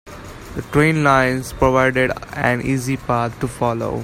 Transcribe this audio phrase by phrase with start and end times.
[0.55, 3.99] The train lines provided an easy path to follow.